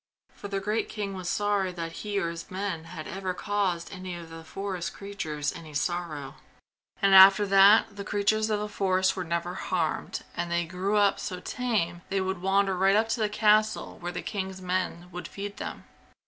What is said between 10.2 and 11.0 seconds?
and they grew